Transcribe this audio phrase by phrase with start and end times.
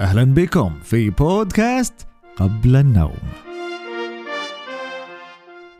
[0.00, 1.94] أهلا بكم في بودكاست
[2.36, 3.18] قبل النوم.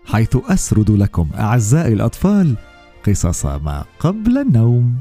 [0.04, 2.54] حيث أسرد لكم أعزائي الأطفال
[3.06, 4.94] قصص ما قبل النوم.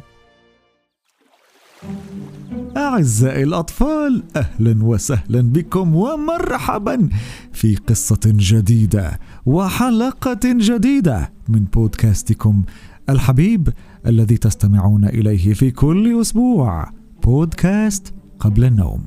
[2.77, 7.09] أعزائي الأطفال أهلا وسهلا بكم ومرحبا
[7.51, 12.63] في قصة جديدة وحلقة جديدة من بودكاستكم
[13.09, 13.69] الحبيب
[14.07, 16.89] الذي تستمعون إليه في كل أسبوع
[17.23, 18.13] بودكاست
[18.43, 19.03] قبل النوم.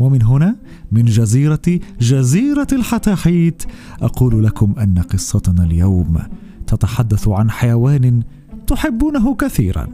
[0.00, 0.56] ومن هنا
[0.92, 3.62] من جزيرة جزيرة الحتاحيت
[4.02, 6.18] أقول لكم أن قصتنا اليوم
[6.66, 8.22] تتحدث عن حيوان
[8.66, 9.88] تحبونه كثيرا.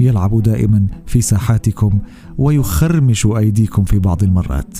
[0.00, 1.98] يلعب دائما في ساحاتكم
[2.38, 4.78] ويخرمش أيديكم في بعض المرات.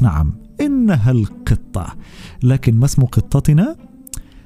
[0.00, 1.86] نعم إنها القطة.
[2.42, 3.76] لكن ما اسم قطتنا؟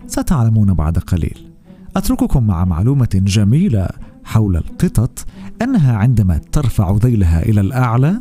[0.06, 1.50] ستعلمون بعد قليل.
[1.96, 3.88] أترككم مع معلومة جميلة
[4.24, 5.24] حول القطط
[5.62, 8.20] أنها عندما ترفع ذيلها إلى الأعلى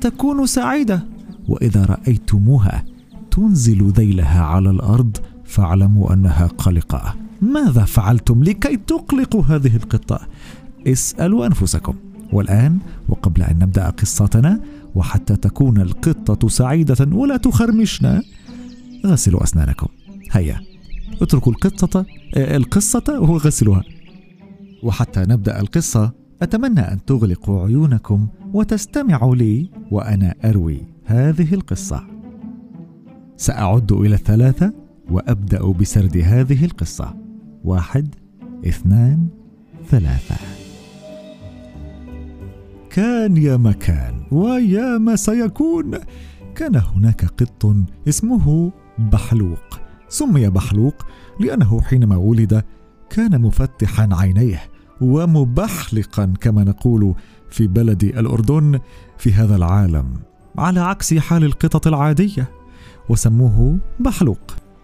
[0.00, 1.06] تكون سعيدة.
[1.48, 2.84] وإذا رأيتموها
[3.30, 7.14] تنزل ذيلها على الأرض فاعلموا أنها قلقة.
[7.42, 10.20] ماذا فعلتم لكي تقلقوا هذه القطة؟
[10.86, 11.94] اسألوا أنفسكم.
[12.32, 12.78] والآن
[13.08, 14.60] وقبل أن نبدأ قصتنا
[14.94, 18.22] وحتى تكون القطة سعيدة ولا تخرمشنا
[19.06, 19.86] غسلوا أسنانكم.
[20.32, 20.60] هيا
[21.22, 23.82] اتركوا القطة القصة وغسلوها.
[24.82, 26.12] وحتى نبدأ القصة
[26.42, 32.04] أتمنى أن تغلقوا عيونكم وتستمعوا لي وأنا أروي هذه القصة.
[33.36, 34.72] سأعد إلى الثلاثة
[35.10, 37.14] وأبدأ بسرد هذه القصة.
[37.64, 38.14] واحد
[38.66, 39.26] اثنان
[39.88, 40.36] ثلاثة.
[42.90, 45.98] كان يا مكان ويا ما سيكون.
[46.54, 47.76] كان هناك قط
[48.08, 49.80] اسمه بحلوق.
[50.08, 51.06] سمي بحلوق
[51.40, 52.64] لأنه حينما ولد
[53.10, 54.73] كان مفتحا عينيه.
[55.00, 57.14] ومبحلقا كما نقول
[57.50, 58.80] في بلد الأردن
[59.18, 60.14] في هذا العالم
[60.58, 62.50] على عكس حال القطط العادية
[63.08, 64.38] وسموه بحلوق.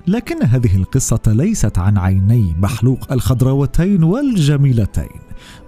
[0.06, 5.20] لكن هذه القصة ليست عن عيني بحلوق الخضراوتين والجميلتين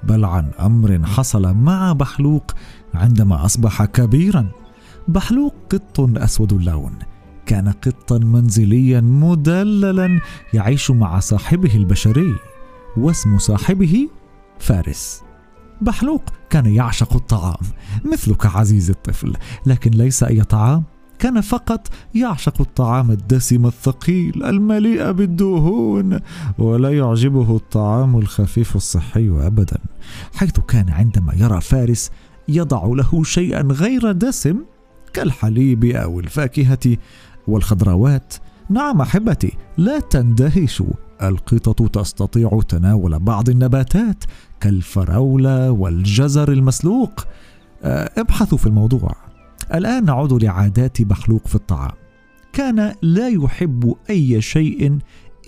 [0.02, 2.52] بل عن أمر حصل مع بحلوق
[2.94, 4.48] عندما أصبح كبيرا.
[5.08, 6.92] بحلوق قط أسود اللون
[7.46, 10.20] كان قطا منزليا مدللا
[10.54, 12.34] يعيش مع صاحبه البشري
[12.96, 14.08] واسم صاحبه
[14.62, 15.22] فارس.
[15.80, 17.66] بحلوق كان يعشق الطعام
[18.12, 19.32] مثلك عزيزي الطفل
[19.66, 20.82] لكن ليس أي طعام.
[21.18, 26.20] كان فقط يعشق الطعام الدسم الثقيل المليء بالدهون
[26.58, 29.78] ولا يعجبه الطعام الخفيف الصحي ابدا.
[30.34, 32.10] حيث كان عندما يرى فارس
[32.48, 34.56] يضع له شيئا غير دسم
[35.12, 36.96] كالحليب أو الفاكهة
[37.48, 38.34] والخضروات
[38.72, 40.92] نعم أحبتي لا تندهشوا.
[41.22, 44.24] القطط تستطيع تناول بعض النباتات
[44.60, 47.26] كالفراولة والجزر المسلوق.
[47.82, 49.16] آه، ابحثوا في الموضوع.
[49.74, 51.92] الآن نعود لعادات بحلوق في الطعام.
[52.52, 54.98] كان لا يحب أي شيء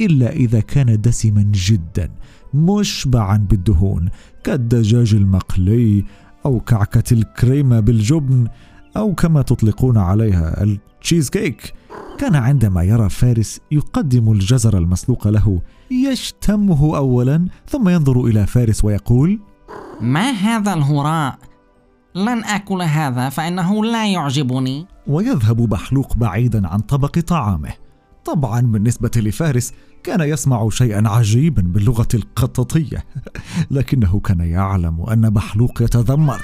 [0.00, 2.10] إلا إذا كان دسما جدا
[2.54, 4.08] مشبعا بالدهون
[4.44, 6.04] كالدجاج المقلي
[6.46, 8.48] أو كعكة الكريمة بالجبن.
[8.96, 11.74] أو كما تطلقون عليها التشيز كيك.
[12.18, 15.60] كان عندما يرى فارس يقدم الجزر المسلوق له
[15.90, 19.40] يشتمه أولا ثم ينظر إلى فارس ويقول
[20.00, 21.38] ما هذا الهراء؟
[22.14, 24.86] لن آكل هذا فإنه لا يعجبني.
[25.06, 27.70] ويذهب بحلوق بعيدا عن طبق طعامه.
[28.24, 29.72] طبعا بالنسبة لفارس
[30.02, 33.04] كان يسمع شيئا عجيبا باللغة القططية
[33.70, 36.40] لكنه كان يعلم أن بحلوق يتذمر.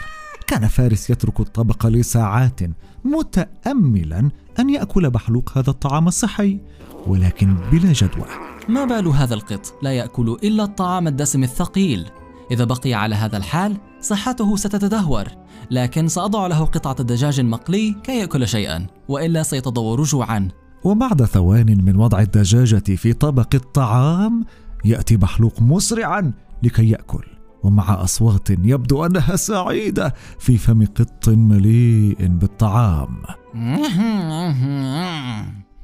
[0.50, 2.60] كان فارس يترك الطبق لساعات
[3.04, 6.60] متاملا أن يأكل بحلوق هذا الطعام الصحي
[7.06, 8.26] ولكن بلا جدوى.
[8.68, 12.06] ما بال هذا القط؟ لا يأكل إلا الطعام الدسم الثقيل.
[12.50, 15.24] إذا بقي على هذا الحال صحته ستتدهور.
[15.70, 20.48] لكن سأضع له قطعة الدجاج المقلي كي يأكل شيئا وإلا سيتضور جوعا.
[20.84, 24.44] وبعد ثوان من وضع الدجاجة في طبق الطعام
[24.84, 26.32] يأتي بحلوق مسرعا
[26.62, 27.24] لكي يأكل.
[27.62, 33.16] ومع أصوات يبدو أنها سعيدة في فم قط مليء بالطعام.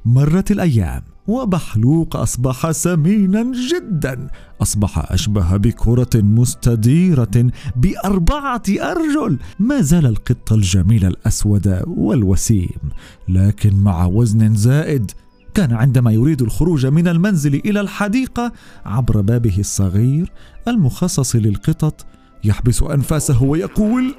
[0.05, 4.27] مرت الأيام وبحلوق أصبح سمينا جدا.
[4.61, 9.39] أصبح أشبه بكرة مستديرة بأربعة أرجل.
[9.59, 12.79] ما زال القط الجميل الأسود والوسيم
[13.27, 15.11] لكن مع وزن زائد
[15.57, 18.51] كان عندما يريد الخروج من المنزل إلى الحديقة
[18.85, 20.31] عبر بابه الصغير
[20.67, 22.05] المخصص للقطط
[22.43, 24.15] يحبس أنفاسه ويقول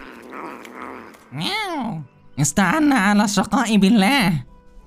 [2.40, 4.44] استعنا على الشقاء بالله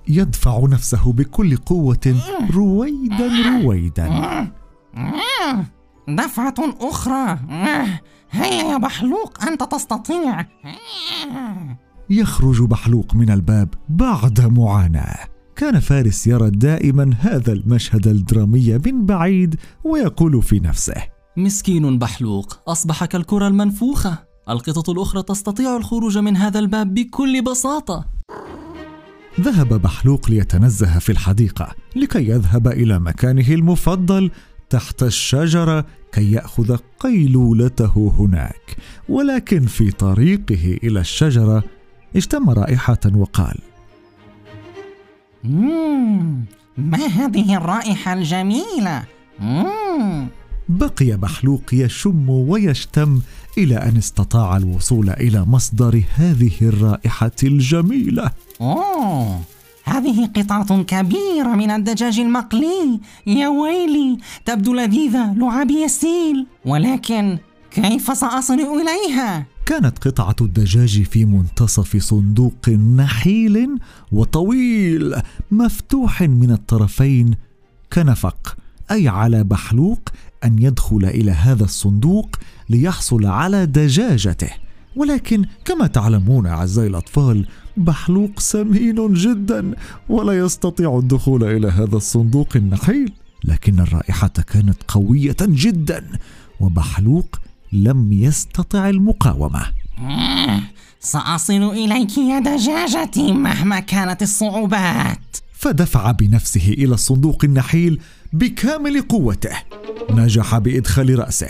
[0.08, 2.16] يدفع نفسه بكل قوة
[2.54, 4.46] رويدا رويدا.
[6.08, 7.38] دفعة أخرى.
[8.30, 10.46] هيا يا بحلوق أنت تستطيع.
[12.10, 15.32] يخرج بحلوق من الباب بعد معاناة.
[15.56, 20.94] كان فارس يرى دائما هذا المشهد الدرامي من بعيد ويقول في نفسه.
[21.36, 24.18] مسكين بحلوق أصبح كالكرة المنفوخة.
[24.48, 28.04] القطط الأخرى تستطيع الخروج من هذا الباب بكل بساطة.
[29.40, 34.30] ذهب بحلوق ليتنزه في الحديقة لكي يذهب إلى مكانه المفضل
[34.70, 38.76] تحت الشجرة كي يأخذ قيلولته هناك.
[39.08, 41.64] ولكن في طريقه إلى الشجرة
[42.16, 43.58] اشتم رائحة وقال
[45.44, 46.44] مم.
[46.78, 49.02] ما هذه الرائحة الجميلة؟
[49.40, 50.26] مم.
[50.68, 53.20] بقي بحلوق يشم ويشتم
[53.58, 58.30] إلى أن استطاع الوصول إلى مصدر هذه الرائحة الجميلة
[58.60, 59.40] أوه
[59.84, 67.38] هذه قطعة كبيرة من الدجاج المقلي يا ويلي تبدو لذيذة لعابي السيل ولكن
[67.70, 73.78] كيف سأصل إليها؟ كانت قطعة الدجاج في منتصف صندوق نحيل
[74.12, 75.14] وطويل
[75.50, 77.34] مفتوح من الطرفين
[77.92, 78.56] كنفق
[78.90, 80.00] أي على بحلوق
[80.44, 82.36] أن يدخل إلى هذا الصندوق
[82.70, 84.50] ليحصل على دجاجته.
[84.96, 89.74] ولكن كما تعلمون أعزائي الأطفال بحلوق سمين جدا
[90.08, 93.12] ولا يستطيع الدخول إلى هذا الصندوق النحيل.
[93.44, 96.08] لكن الرائحة كانت قوية جدا
[96.60, 97.26] وبحلوق
[97.72, 99.66] لم يستطع المقاومة.
[99.98, 100.60] آه،
[101.00, 105.36] سأصل إليك يا دجاجتي مهما كانت الصعوبات.
[105.52, 108.00] فدفع بنفسه إلى الصندوق النحيل
[108.32, 109.56] بكامل قوته.
[110.10, 111.48] نجح بإدخال رأسه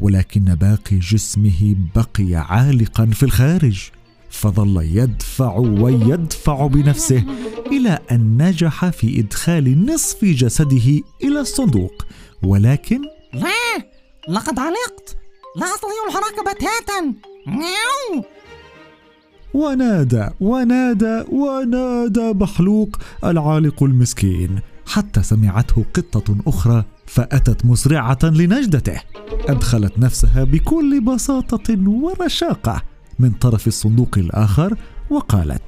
[0.00, 3.90] ولكن باقي جسمه بقي عالقا في الخارج.
[4.30, 7.24] فظل يدفع ويدفع بنفسه
[7.66, 12.06] إلى أن نجح في إدخال نصف جسده إلى الصندوق
[12.42, 13.00] ولكن
[13.32, 13.84] لا
[14.28, 15.21] لقد علقت.
[15.56, 17.14] لا أستطيع الحركة بتاتا
[17.46, 18.24] نيو.
[19.54, 29.00] ونادى ونادى ونادى بحلوق العالق المسكين حتى سمعته قطة أخرى فأتت مسرعة لنجدته
[29.48, 32.82] أدخلت نفسها بكل بساطة ورشاقة
[33.18, 34.76] من طرف الصندوق الآخر
[35.10, 35.62] وقالت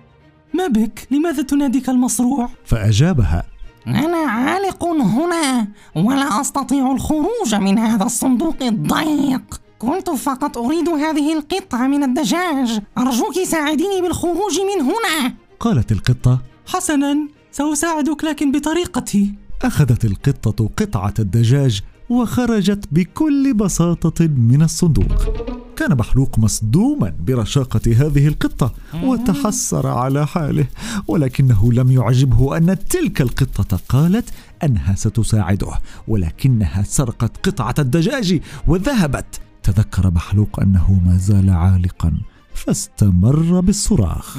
[0.54, 3.42] ما بك؟ لماذا تناديك المصروع؟ فأجابها
[3.86, 11.86] أنا عالق هنا ولا أستطيع الخروج من هذا الصندوق الضيق كنت فقط أريد هذه القطعة
[11.86, 12.80] من الدجاج.
[12.98, 15.34] أرجوك ساعديني بالخروج من هنا.
[15.60, 16.42] قالت القطة.
[16.66, 19.34] حسنا سأساعدك لكن بطريقتي.
[19.62, 25.54] أخذت القطة قطعة الدجاج وخرجت بكل بساطة من الصندوق.
[25.76, 28.72] كان بحلوق مصدوما برشاقة هذه القطة
[29.02, 30.66] وتحسر على حاله
[31.08, 34.28] ولكنه لم يعجبه أن تلك القطة قالت
[34.64, 35.72] أنها ستساعده
[36.08, 42.12] ولكنها سرقت قطعة الدجاج وذهبت تذكر بحلوق أنه ما زال عالقا
[42.54, 44.38] فاستمر بالصراخ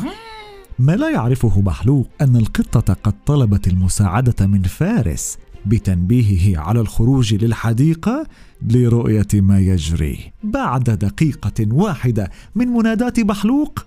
[0.79, 8.27] ما لا يعرفه بحلوق أن القطة قد طلبت المساعدة من فارس بتنبيهه على الخروج للحديقة
[8.61, 10.31] لرؤية ما يجري.
[10.43, 13.79] بعد دقيقة واحدة من منادات بحلوق.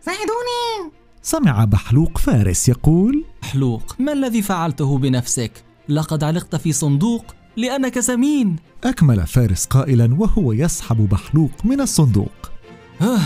[0.00, 0.92] ساعدوني
[1.22, 7.24] سمع بحلوق فارس يقول: حلوق ما الذي فعلته بنفسك؟ لقد علقت في صندوق
[7.56, 8.56] لأنك سمين.
[8.84, 12.50] أكمل فارس قائلا وهو يسحب بحلوق من الصندوق.
[13.00, 13.20] آه،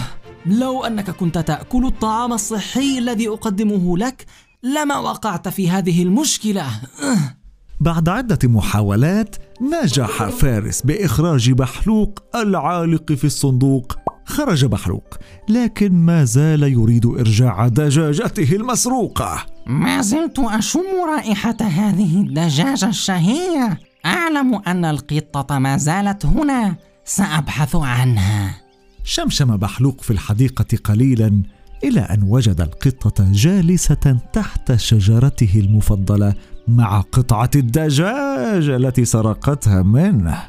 [0.47, 4.27] لو أنك كنت تأكل الطعام الصحي الذي أقدمه لك
[4.63, 7.37] لما وقعت في هذه المشكلة؟ آه.
[7.81, 13.97] بعد عدة محاولات نجح فارس بإخراج بحلوق العالق في الصندوق.
[14.25, 15.15] خرج بحلوق
[15.49, 19.47] لكن ما زال يريد إرجاع دجاجته المسروقة.
[19.67, 23.90] ما زلت أشم رائحة هذه الدجاجة الشهية.
[24.07, 28.61] أعلم أن القطة ما زالت هنا سأبحث عنها.
[29.05, 31.43] شمشم بحلوق في الحديقة قليلا
[31.85, 36.35] إلى أن وجد القطة جالسة تحت شجرته المفضلة
[36.69, 40.43] مع قطعة الدجاج التي سرقتها منه.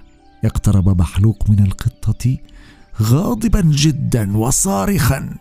[0.45, 2.37] اقترب بحلوق من القطة
[3.01, 5.37] غاضبا جدا وصارخا.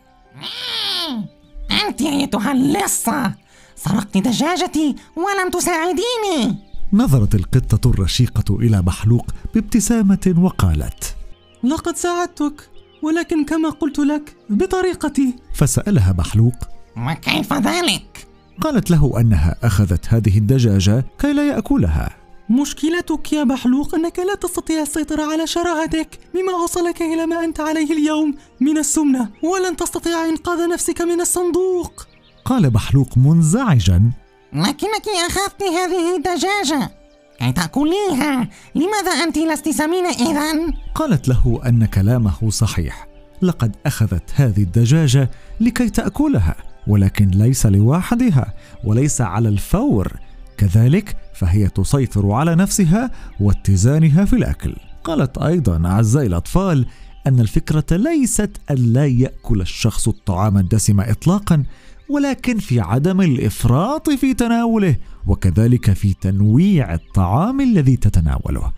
[1.87, 3.35] أنت أيتها اللصة!
[3.77, 6.70] سرقت دجاجتي ولم تساعديني!
[6.93, 11.17] نظرت القطة الرشيقة إلى بحلوق بابتسامة وقالت
[11.65, 12.71] لقد ساعدتك
[13.03, 15.35] ولكن كما قلت لك بطريقتي.
[15.55, 16.55] فسألها بحلوق
[16.97, 18.27] وكيف ذلك؟
[18.61, 22.17] قالت له أنها أخذت هذه الدجاجة كي لا يأكلها.
[22.51, 27.93] مشكلتك يا بحلوق أنك لا تستطيع السيطرة على شراهتك مما وصلك إلى ما أنت عليه
[27.93, 32.07] اليوم من السمنة ولن تستطيع إنقاذ نفسك من الصندوق.
[32.45, 34.13] قال بحلوق منزعجا
[34.53, 36.91] لكنك أخذت هذه الدجاجة
[37.39, 43.09] كي تأكليها لماذا أنت لست سمينة إذا؟ قالت له أن كلامه صحيح.
[43.43, 45.31] لقد أخذت هذه الدجاجة
[45.61, 48.55] لكي تأكلها ولكن ليس لوحدها
[48.85, 50.13] وليس على الفور.
[50.57, 54.77] كذلك فهي تسيطر على نفسها واتزانها في الأكل.
[55.05, 56.87] قالت أيضا أعزائي الأطفال
[57.27, 61.65] أن الفكرة ليست أن لا يأكل الشخص الطعام الدسم اطلاقا
[62.11, 68.73] ولكن في عدم الإفراط في تناوله وكذلك في تنويع الطعام الذي تتناوله.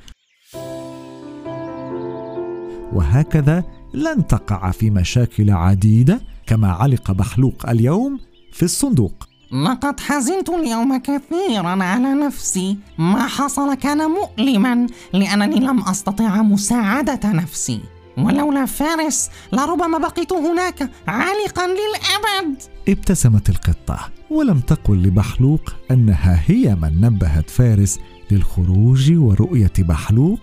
[2.92, 8.20] وهكذا لن تقع في مشاكل عديدة كما علق بحلوق اليوم
[8.52, 9.28] في الصندوق.
[9.52, 12.78] لقد حزنت اليوم كثيرا على نفسي.
[12.98, 17.80] ما حصل كان مؤلما لأنني لم أستطع مساعدة نفسي.
[18.18, 22.62] ولولا فارس لربما بقيت هناك عالقا للأبد.
[22.88, 23.98] ابتسمت القطة
[24.30, 27.98] ولم تقل لبحلوق أنها هي من نبهت فارس
[28.30, 30.40] للخروج ورؤية بحلوق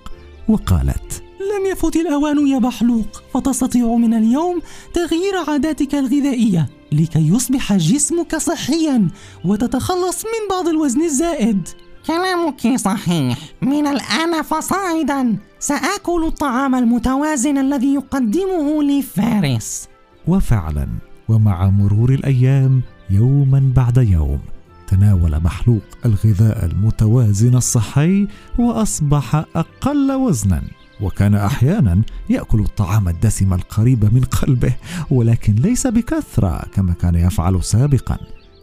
[0.49, 4.61] وقالت لم يفت الأوان يا بحلوق فتستطيع من اليوم
[4.93, 9.07] تغيير عاداتك الغذائية لكي يصبح جسمك صحيا
[9.45, 11.67] وتتخلص من بعض الوزن الزائد.
[12.07, 13.37] كلامك صحيح.
[13.61, 15.37] من الآن فصاعدا.
[15.59, 19.87] سآكل الطعام المتوازن الذي يقدمه لي فارس
[20.27, 20.87] وفعلا
[21.29, 24.39] ومع مرور الأيام يوما بعد يوم
[24.87, 28.27] تناول محلوق الغذاء المتوازن الصحي
[28.59, 30.61] وأصبح أقل وزنا.
[31.01, 34.75] وكان أحيانا يأكل الطعام الدسم القريب من قلبه
[35.11, 38.17] ولكن ليس بكثرة كما كان يفعل سابقا.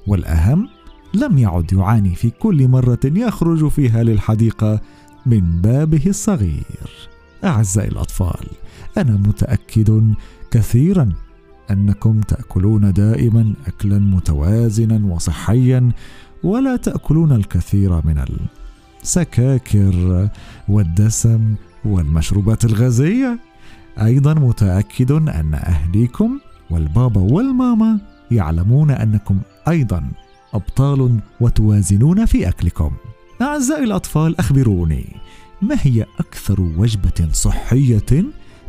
[0.06, 0.68] والأهم
[1.14, 4.80] لم يعد يعاني في كل مرة يخرج فيها للحديقة
[5.26, 7.08] من بابه الصغير.
[7.44, 8.46] أعزائي الأطفال
[8.98, 10.14] أنا متأكد
[10.50, 11.12] كثيرا
[11.70, 15.92] أنكم تأكلون دائما اكلا متوازنا وصحيا
[16.42, 18.24] ولا تأكلون الكثير من
[19.02, 20.28] السكاكر
[20.68, 21.54] والدسم
[21.84, 23.38] والمشروبات الغازية.
[24.02, 26.38] أيضا متأكد أن أهليكم
[26.70, 30.10] والبابا والماما يعلمون أنكم أيضا
[30.54, 32.90] أبطال وتوازنون في أكلكم.
[33.42, 35.06] أعزائي الأطفال أخبروني
[35.62, 38.24] ما هي أكثر وجبة صحية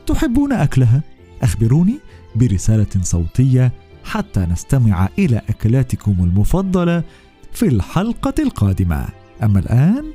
[0.07, 1.03] تحبون أكلها؟
[1.41, 1.99] أخبروني
[2.35, 3.71] برسالة صوتية
[4.03, 7.03] حتى نستمع إلى أكلاتكم المفضلة
[7.51, 9.07] في الحلقة القادمة.
[9.43, 10.05] أما الآن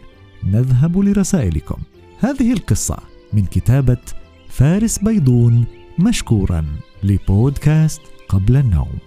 [0.44, 1.76] نذهب لرسائلكم.
[2.21, 2.97] هذه القصة
[3.32, 3.97] من كتابة
[4.49, 5.64] فارس بيضون
[5.99, 6.64] مشكورا
[7.02, 8.99] لبودكاست قبل النوم.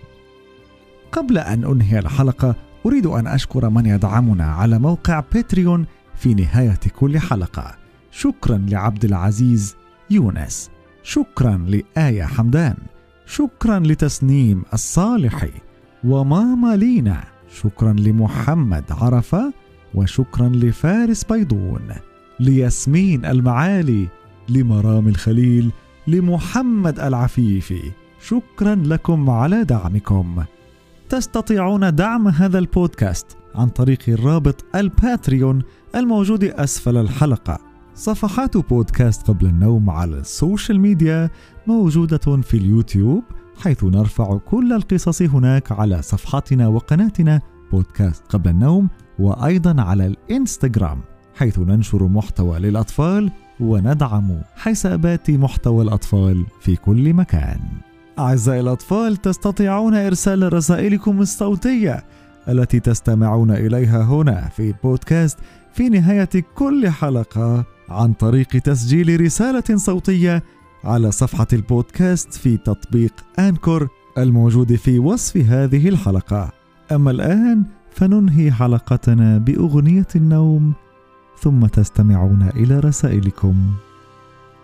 [1.12, 7.20] قبل أن أنهي الحلقة أريد أن أشكر من يدعمنا على موقع باتريون في نهاية كل
[7.20, 7.76] حلقة.
[8.12, 9.76] شكرا لعبد العزيز
[10.10, 10.70] يونس.
[11.04, 12.76] شكرا لآية حمدان.
[13.26, 15.52] شكرا لتسنيم الصالحي
[16.04, 17.24] وماما لينا.
[17.62, 19.54] شكرا لمحمد عرفة.
[19.94, 21.88] وشكرا لفارس بيضون.
[22.40, 24.08] لياسمين المعالي.
[24.50, 25.72] لمرام الخليل.
[26.08, 27.92] لمحمد العفيفي.
[28.22, 30.44] شكرا لكم على دعمكم.
[31.10, 35.62] تستطيعون دعم هذا البودكاست عن طريق الرابط الباتريون
[35.96, 37.60] الموجود أسفل الحلقة.
[37.96, 41.30] صفحات بودكاست قبل النوم على ال social media
[41.68, 43.24] موجودة في اليوتيوب
[43.64, 51.02] حيث نرفع كل القصص هناك على صفحتنا وقناتنا بودكاست قبل النوم وأيضا على الإنستغرام
[51.36, 57.60] حيث ننشر محتوى للأطفال وندعم حسابات محتوى الأطفال في كل مكان.
[58.20, 62.04] أعزائي الأطفال تستطيعون إرسال رسائلكم الصوتية
[62.48, 65.38] التي تستمعون إليها هنا في بودكاست
[65.74, 70.44] في نهاية كل حلقة عن طريق تسجيل رسالة صوتية
[70.84, 76.52] على صفحة البودكاست في تطبيق أنكور الموجود في وصف هذه الحلقة.
[76.92, 80.74] أما الآن فننهي حلقتنا بأغنية النوم
[81.40, 83.56] ثم تستمعون إلى رسائلكم.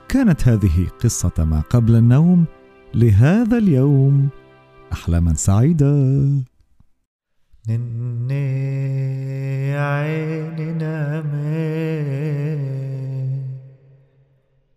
[0.09, 2.45] كانت هذه قصة ما قبل النوم
[2.95, 4.29] لهذا اليوم
[4.93, 5.91] احلاما سعيدة.
[7.69, 8.41] نني
[9.77, 11.31] عيني نامي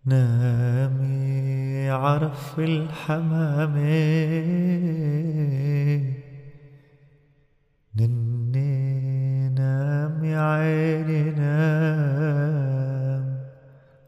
[0.05, 3.77] نامي عرف الحمام
[7.95, 12.45] نني نامي عيني نام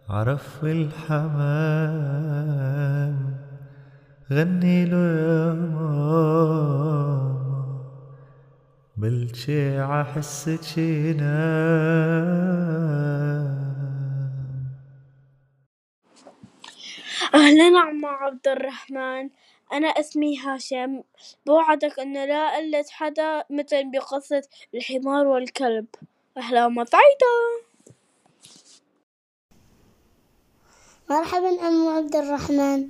[0.10, 2.17] عرف الحمام
[4.32, 7.28] غني له يا ماما.
[8.98, 12.28] بلشي عحسك ينام
[17.36, 19.30] أهلا عم عبد الرحمن.
[19.74, 21.02] أنا اسمي هاشم.
[21.46, 24.44] بوعدك أن لا ألد حدا مثل بقصة
[24.76, 25.86] الحمار والكلب.
[26.38, 27.67] أحلام سعيدة
[31.10, 32.90] مرحبا عمو عبد الرحمن.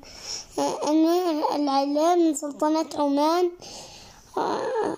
[0.88, 3.52] أنا العلام من سلطنة عمان.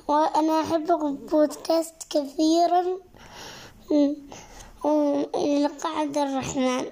[0.07, 2.83] وأنا أحب البودكاست كثيرا.
[4.83, 6.85] ولقاء عبد الرحمن.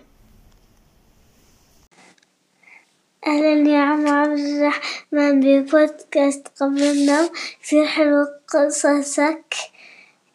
[3.27, 6.47] أهلا يا عم عبد الرحمن ببودكاست.
[6.59, 7.29] قبل النوم
[7.63, 9.55] كثير حلو قصصك.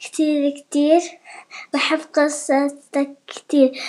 [0.02, 1.00] كتير كتير
[1.72, 3.82] بحب قصتك كتير.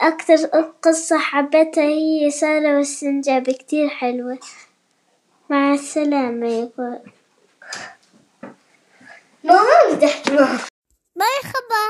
[0.00, 0.36] أكتر
[0.82, 4.38] قصة حبيتها هي سارة والسنجاب كتير حلوة.
[5.50, 7.02] مع السلامة يقول
[9.44, 9.60] ما
[11.16, 11.84] مرحبا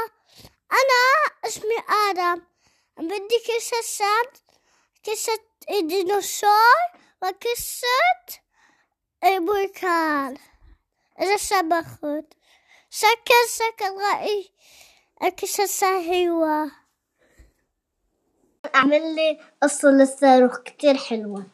[0.73, 1.02] أنا
[1.47, 1.78] اسمي
[2.11, 2.42] آدم.
[2.99, 4.30] بدي قصة
[5.09, 5.38] قصة
[5.71, 6.50] الديناصور
[7.23, 8.40] وقصة
[9.25, 10.37] البركان
[11.21, 12.25] إذا سمحت
[12.96, 14.50] شكل شكل رأي
[15.22, 16.72] القصة حلوة
[18.74, 21.46] أعمل لي قصة للصاروخ كتير حلوة.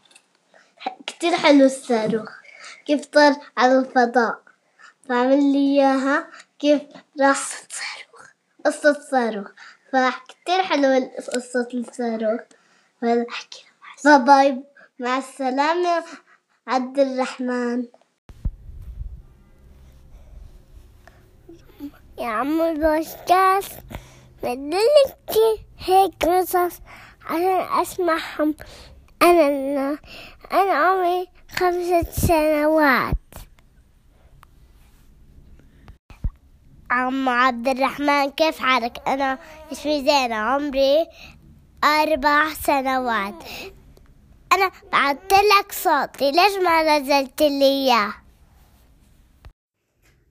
[1.06, 2.30] كتير حلو الصاروخ.
[2.86, 4.42] كيف طار على الفضاء.
[5.08, 6.82] فعمل لي إياها كيف
[7.20, 8.30] راح صاروخ
[8.66, 9.50] قصة صاروخ
[9.92, 12.40] فكتير حلوة قصة الصاروخ.
[13.02, 13.64] فأحكي
[14.04, 14.62] باي
[14.98, 16.04] مع السلامة.
[16.66, 17.86] عبد الرحمن.
[22.20, 23.78] يا عم البودكاست
[24.42, 25.36] بدلك
[25.78, 26.80] هيك قصص
[27.24, 28.54] عشان أسمعهم.
[29.22, 29.98] أنا
[30.52, 33.16] أنا عمري خمسة سنوات.
[36.90, 39.38] عم عبد الرحمن كيف حالك؟ أنا
[39.72, 41.06] اسمي زينة عمري
[41.84, 43.44] أربع سنوات.
[44.52, 48.12] أنا بعثت لك صوتي ليش ما نزلت لي إياه؟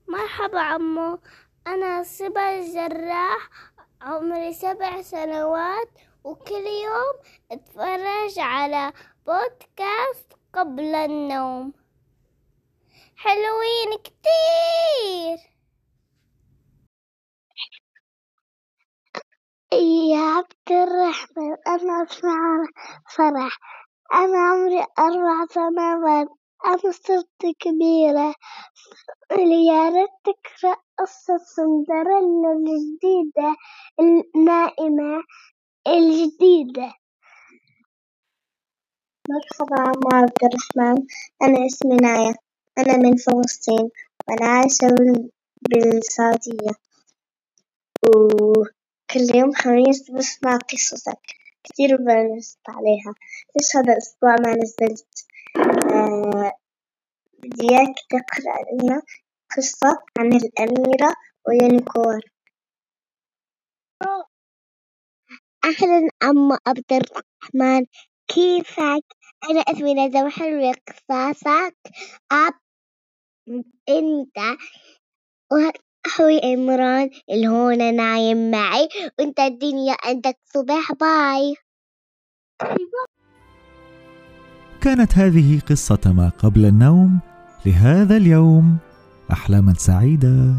[0.08, 1.20] مرحبا عمو
[1.70, 3.50] أنا صبا الجراح
[4.02, 5.90] عمري سبع سنوات
[6.24, 7.16] وكل يوم
[7.52, 8.94] أتفرج على
[9.26, 11.74] بودكاست قبل النوم.
[13.16, 15.38] حلوين كتير.
[20.14, 22.66] يا عبد الرحمن أنا أسمع
[23.16, 23.60] فرح.
[24.14, 26.39] أنا عمري أربع سنوات.
[26.68, 28.36] أنا صرت كبيرة
[29.68, 33.56] يا ريت تقرأ قصة سندريلا الجديدة
[34.00, 35.24] النائمة
[35.88, 36.94] الجديدة.
[39.30, 41.08] مرحبا عم عبد الرحمن.
[41.42, 42.36] أنا اسمي نايا.
[42.78, 43.90] أنا من فلسطين
[44.28, 44.88] وأنا عايشة
[45.70, 46.72] بالسعودية.
[48.04, 51.22] وكل يوم خميس بسمع قصصك.
[51.64, 53.14] كتير بنبسط عليها.
[53.56, 55.26] ليش هذا الأسبوع ما نزلت؟
[57.62, 59.02] إياك تقرأ لنا
[59.58, 61.14] قصة عن الأميرة
[61.48, 62.20] و unicorn
[65.66, 67.86] أهلا عم عبد الرحمن
[68.28, 69.06] كيفك؟
[69.50, 71.76] أنا اسمي ندى وحلوة قصصك
[72.32, 72.54] أب
[73.90, 74.58] أنت
[75.52, 81.56] وأخوي عمران اللي هون نايم معي وأنت الدنيا عندك صبح bye.
[84.82, 87.29] كانت هذه قصة ما قبل النوم.
[87.66, 88.78] لهذا اليوم
[89.32, 90.56] أحلاما سعيدة.